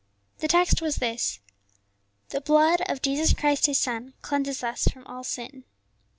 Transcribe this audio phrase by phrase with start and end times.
[0.39, 1.41] The text was this:
[2.29, 5.63] "The blood of Jesus Christ, His Son, cleanseth us from all sin."